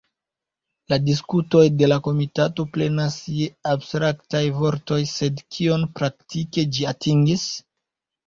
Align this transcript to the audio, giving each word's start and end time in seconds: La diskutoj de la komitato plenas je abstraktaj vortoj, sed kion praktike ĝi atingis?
La 0.93 0.97
diskutoj 1.07 1.61
de 1.81 1.89
la 1.91 1.97
komitato 2.07 2.63
plenas 2.77 3.17
je 3.35 3.49
abstraktaj 3.73 4.41
vortoj, 4.63 4.99
sed 5.13 5.45
kion 5.57 5.85
praktike 5.99 6.67
ĝi 6.79 6.89
atingis? 6.93 7.47